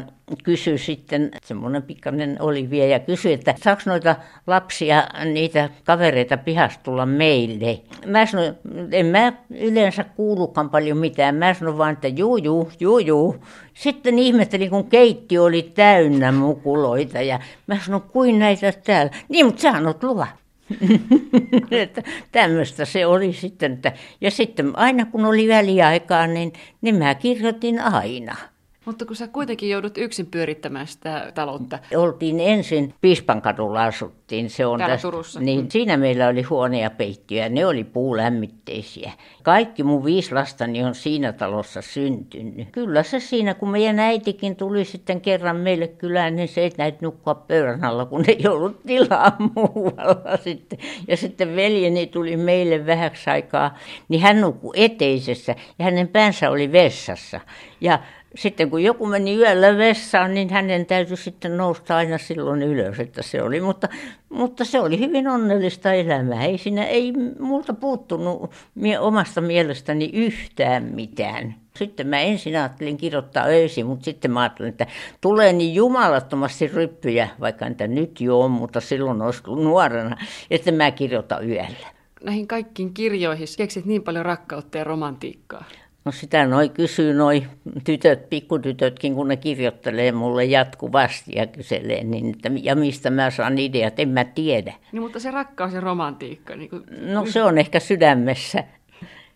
[0.44, 6.82] kysyi sitten, semmoinen pikkainen oli vielä, ja kysyi, että saako noita lapsia, niitä kavereita pihasta
[6.82, 7.80] tulla meille.
[8.06, 8.54] Mä sanoin,
[8.92, 11.34] en mä yleensä kuulukaan paljon mitään.
[11.34, 13.36] Mä sanoin vaan, että juu, juu, juu, juu.
[13.74, 19.12] Sitten ihmettelin, kun keitti oli täynnä mukuloita, ja mä sanoin, kuin näitä täällä.
[19.28, 20.28] Niin, mutta sä annot luvan.
[21.70, 22.02] että
[22.32, 23.72] tämmöistä se oli sitten.
[23.72, 28.36] Että, ja sitten aina kun oli väliaikaa, niin, niin mä kirjoitin aina.
[28.84, 31.78] Mutta kun sä kuitenkin joudut yksin pyörittämään sitä taloutta.
[31.96, 34.50] Oltiin ensin Piispankadulla asuttiin.
[34.50, 35.40] Se on Täällä tästä, Turussa.
[35.40, 35.68] Niin, mm.
[35.68, 39.12] Siinä meillä oli huone ja peittiö ne oli puulämmitteisiä.
[39.42, 42.68] Kaikki mun viisi lastani on siinä talossa syntynyt.
[42.72, 46.98] Kyllä se siinä, kun meidän äitikin tuli sitten kerran meille kylään, niin se ei näitä
[47.02, 50.78] nukkua pöydän alla, kun ei ollut tilaa muualla sitten.
[51.08, 56.72] Ja sitten veljeni tuli meille vähäksi aikaa, niin hän nukkui eteisessä ja hänen päänsä oli
[56.72, 57.40] vessassa.
[57.80, 57.98] Ja
[58.34, 63.22] sitten kun joku meni yöllä vessaan, niin hänen täytyi sitten nousta aina silloin ylös, että
[63.22, 63.60] se oli.
[63.60, 63.88] Mutta,
[64.28, 66.44] mutta se oli hyvin onnellista elämää.
[66.44, 71.54] Ei siinä ei multa puuttunut mie, omasta mielestäni yhtään mitään.
[71.76, 74.86] Sitten mä ensin ajattelin kirjoittaa öisin, mutta sitten mä ajattelin, että
[75.20, 80.16] tulee niin jumalattomasti ryppyjä, vaikka niitä nyt jo on, mutta silloin olisi nuorena,
[80.50, 81.88] että mä kirjoitan yöllä.
[82.24, 85.64] Näihin kaikkiin kirjoihin keksit niin paljon rakkautta ja romantiikkaa.
[86.04, 87.46] No sitä noi kysyy noi
[87.84, 93.58] tytöt, pikkutytötkin, kun ne kirjoittelee mulle jatkuvasti ja kyselee, niin että, ja mistä mä saan
[93.58, 94.74] ideat, en mä tiedä.
[94.92, 96.56] Niin, mutta se rakkaus ja romantiikka.
[96.56, 96.84] Niin kuin...
[97.00, 98.64] No se on ehkä sydämessä.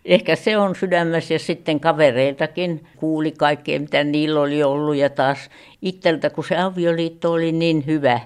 [0.04, 5.50] Ehkä se on sydämessä ja sitten kavereiltakin kuuli kaikkea, mitä niillä oli ollut ja taas
[5.82, 8.20] itseltä, kun se avioliitto oli niin hyvä,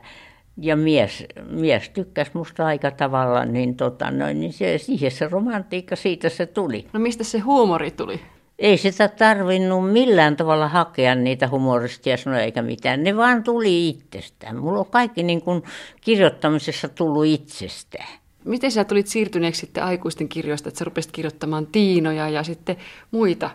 [0.61, 5.97] ja mies, mies tykkäsi musta aika tavalla, niin, tota, noin, niin se, siihen se romantiikka,
[5.97, 6.87] siitä se tuli.
[6.93, 8.21] No mistä se huumori tuli?
[8.59, 13.03] Ei sitä tarvinnut millään tavalla hakea niitä humoristia sanoja eikä mitään.
[13.03, 14.57] Ne vaan tuli itsestään.
[14.57, 15.63] Mulla on kaikki niin kuin
[16.01, 18.19] kirjoittamisessa tullut itsestään.
[18.45, 22.77] Miten sä tulit siirtyneeksi sitten aikuisten kirjoista, että sä rupesit kirjoittamaan Tiinoja ja sitten
[23.11, 23.51] muita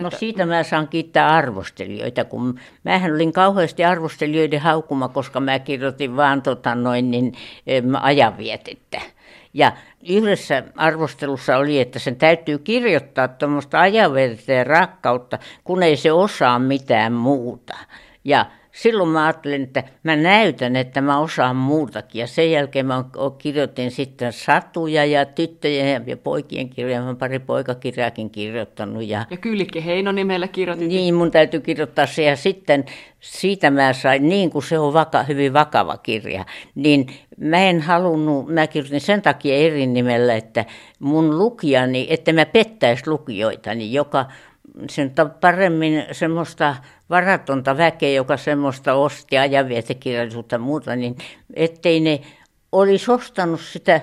[0.00, 6.16] No siitä mä saan kiittää arvostelijoita, kun mähän olin kauheasti arvostelijoiden haukuma, koska mä kirjoitin
[6.16, 7.32] vaan tota noin niin,
[8.00, 9.00] ajanvietettä.
[9.54, 9.72] Ja
[10.08, 16.58] yhdessä arvostelussa oli, että sen täytyy kirjoittaa tuommoista ajanvietettä ja rakkautta, kun ei se osaa
[16.58, 17.76] mitään muuta.
[18.24, 22.20] Ja silloin mä ajattelin, että mä näytän, että mä osaan muutakin.
[22.20, 23.04] Ja sen jälkeen mä
[23.38, 27.02] kirjoitin sitten satuja ja tyttöjen ja poikien kirjoja.
[27.02, 29.02] Mä pari poikakirjaakin kirjoittanut.
[29.06, 30.88] Ja, ja Kyllikki Heino nimellä kirjoitin.
[30.88, 32.22] Niin, mun täytyy kirjoittaa se.
[32.22, 32.84] Ja sitten
[33.20, 37.06] siitä mä sain, niin kuin se on vaka, hyvin vakava kirja, niin
[37.38, 40.64] mä en halunnut, mä kirjoitin sen takia eri nimellä, että
[40.98, 44.26] mun lukijani, että mä pettäisi lukijoitani, joka
[44.90, 46.76] sen paremmin semmoista
[47.10, 51.16] varatonta väkeä, joka semmoista osti ajanvietekirjallisuutta ja muuta, niin
[51.54, 52.20] ettei ne
[52.72, 54.00] olisi ostanut sitä,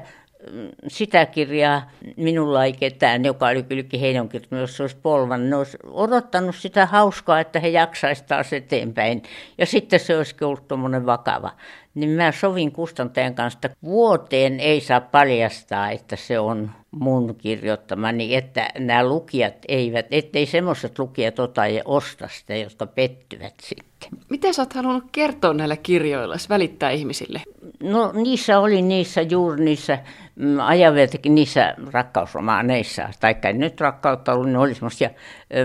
[0.88, 5.56] sitä kirjaa, minulla ei ketään, joka oli kylläkin heidän kirjoittanut, jos se olisi polvan, ne
[5.56, 9.24] olisi odottanut sitä hauskaa, että he jaksaisivat taas eteenpäin.
[9.58, 11.52] Ja sitten se olisi ollut tuommoinen vakava.
[11.96, 18.36] Niin mä sovin kustantajan kanssa, että vuoteen ei saa paljastaa, että se on mun kirjoittamani,
[18.36, 23.93] että nämä lukijat eivät, ettei semmoiset lukijat ota ja osta sitä, jotka pettyvät sitten.
[24.30, 27.42] Miten sä oot halunnut kertoa näillä kirjoilla, välittää ihmisille?
[27.84, 30.00] No niissä oli niissä juuri niissä
[30.36, 35.10] mm, ajaveltakin niissä rakkausromaaneissa, tai nyt rakkautta ollut, ne oli semmoisia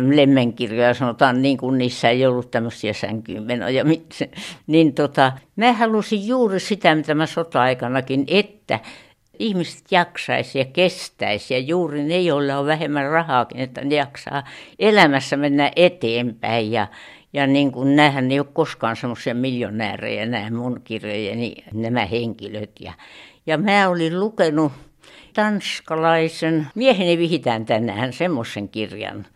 [0.01, 3.85] mm, lemmenkirjoja, sanotaan niin kuin niissä ei ollut tämmöisiä sänkyynmenoja.
[4.67, 8.81] Niin tota, mä halusin juuri sitä, mitä mä sota-aikanakin, että
[9.39, 14.45] ihmiset jaksaisi ja kestäisi ja juuri ne, joilla on vähemmän rahaakin, että ne jaksaa
[14.79, 16.87] elämässä mennä eteenpäin ja,
[17.33, 22.71] ja niin kuin nämähän ei ole koskaan semmoisia miljonäärejä, nämä mun kirjojeni, nämä henkilöt.
[22.81, 22.93] Ja,
[23.47, 24.73] ja mä olin lukenut
[25.35, 29.27] tanskalaisen, mieheni vihitään tänään semmoisen kirjan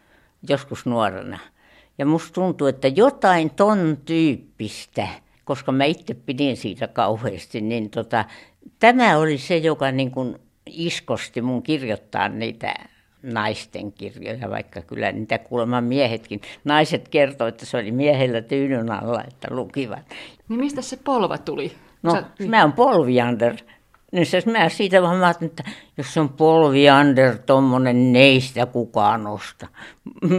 [0.49, 1.39] joskus nuorena.
[1.99, 5.09] Ja musta tuntuu, että jotain ton tyyppistä,
[5.45, 8.25] koska mä itse pidin siitä kauheasti, niin tota,
[8.79, 12.75] tämä oli se, joka niin kuin iskosti mun kirjoittaa niitä
[13.23, 16.41] naisten kirjoja, vaikka kyllä niitä kuulemma miehetkin.
[16.65, 20.03] Naiset kertoivat, että se oli miehellä tyynyn alla, että lukivat.
[20.49, 21.73] Niin mistä se polva tuli?
[22.03, 22.25] No, Sä...
[22.49, 23.57] mä oon polviander.
[24.13, 25.65] Niin se, mä siitä vaan mä että
[25.97, 29.69] jos on polvi under tuommoinen, neistä kukaan nosta.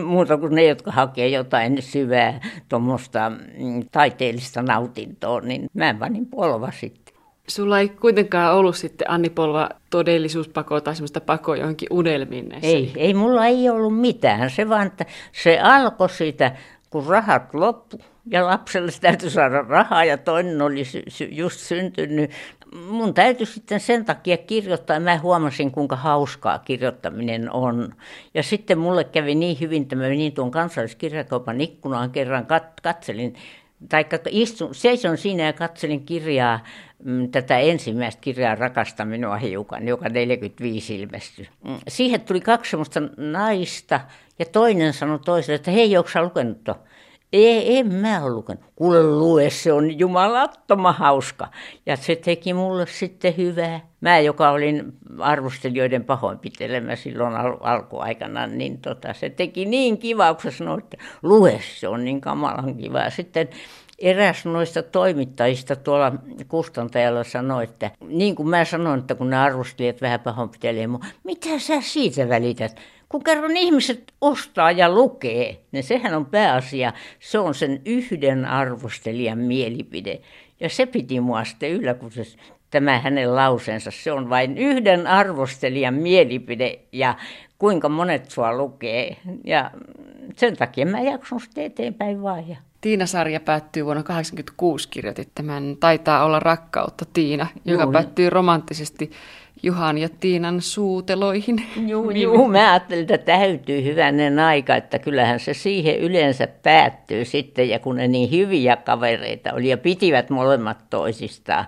[0.05, 6.71] Muuta kuin ne, jotka hakee jotain syvää tuommoista mm, taiteellista nautintoa, niin mä panin polva
[6.71, 7.02] sitten.
[7.47, 12.67] Sulla ei kuitenkaan ollut sitten Anni Polva todellisuuspako tai semmoista pakoa johonkin unelmiin näissä.
[12.67, 14.49] Ei, ei mulla ei ollut mitään.
[14.49, 16.55] Se vaan, että se alkoi siitä,
[16.89, 20.83] kun rahat loppu ja lapselle täytyy saada rahaa ja toinen oli
[21.31, 22.31] just syntynyt.
[22.89, 24.99] Mun täytyy sitten sen takia kirjoittaa.
[24.99, 27.93] Mä huomasin, kuinka hauskaa kirjoittaminen on.
[28.33, 33.35] Ja sitten mulle kävi niin hyvin, että mä menin tuon kansalliskirjakaupan ikkunaan kerran, kat- katselin
[33.89, 36.59] tai istun, seison siinä ja katselin kirjaa,
[37.03, 41.49] mm, tätä ensimmäistä kirjaa Rakasta minua hiukan, joka 45 ilmestyi.
[41.67, 43.99] Mm, siihen tuli kaksi sellaista naista
[44.39, 46.79] ja toinen sanoi toiselle, että hei, onko lukenut tuon?
[47.33, 48.63] Ei, en mä ole lukenut.
[48.75, 51.47] Kuule lue, se on jumalattoman hauska.
[51.85, 53.79] Ja se teki mulle sitten hyvää.
[54.01, 60.51] Mä, joka olin arvostelijoiden pahoinpitelemä silloin al- alkuaikana, niin tota, se teki niin kiva, kun
[60.51, 63.09] sanoi, että lue, se on niin kamalan kiva.
[63.09, 63.49] Sitten
[63.99, 66.11] eräs noista toimittajista tuolla
[66.47, 70.87] kustantajalla sanoi, että niin kuin mä sanoin, että kun ne arvostelijat vähän pahoinpitelee
[71.23, 72.79] mitä sä siitä välität?
[73.13, 76.93] Kun kerran ihmiset ostaa ja lukee, niin sehän on pääasia.
[77.19, 80.21] Se on sen yhden arvostelijan mielipide.
[80.59, 82.23] Ja se piti mua sitten yllä, kun se,
[82.69, 83.91] tämä hänen lauseensa.
[83.91, 87.15] Se on vain yhden arvostelijan mielipide ja
[87.59, 89.17] kuinka monet sua lukee.
[89.43, 89.71] Ja
[90.35, 92.49] sen takia mä jakson sitten eteenpäin vaan.
[92.49, 97.91] Ja Tiina-sarja päättyy vuonna 1986, kirjoitit tämän Taitaa olla rakkautta Tiina, joka Joo.
[97.91, 99.11] päättyy romanttisesti
[99.63, 101.55] Juhan ja Tiinan suuteloihin.
[101.87, 107.69] Joo, joo, mä ajattelin, että täytyy hyvänen aika, että kyllähän se siihen yleensä päättyy sitten,
[107.69, 111.65] ja kun ne niin hyviä kavereita oli ja pitivät molemmat toisistaan.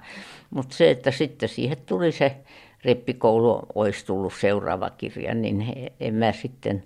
[0.50, 2.36] Mutta se, että sitten siihen tuli se
[2.84, 5.66] rippikoulu, olisi tullut seuraava kirja, niin
[6.00, 6.84] en mä sitten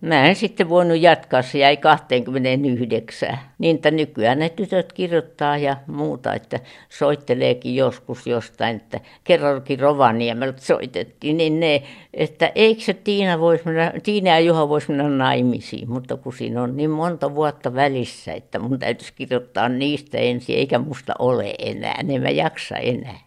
[0.00, 3.38] Mä en sitten voinut jatkaa, se jäi 29.
[3.58, 10.60] Niin, että nykyään ne tytöt kirjoittaa ja muuta, että soitteleekin joskus jostain, että kerrankin Rovaniemeltä
[10.60, 11.82] soitettiin, niin ne,
[12.14, 16.62] että eikö se Tiina, vois mennä, Tiina ja Juha voisi mennä naimisiin, mutta kun siinä
[16.62, 21.94] on niin monta vuotta välissä, että mun täytyisi kirjoittaa niistä ensin, eikä musta ole enää,
[22.08, 23.20] en mä jaksa enää.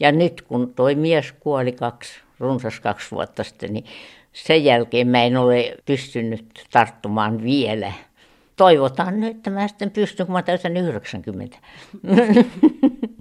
[0.00, 3.84] Ja nyt kun toi mies kuoli kaksi, runsas kaksi vuotta sitten, niin
[4.34, 7.92] sen jälkeen mä en ole pystynyt tarttumaan vielä.
[8.56, 11.58] Toivotaan nyt, että mä sitten pystyn, kun mä täytän 90.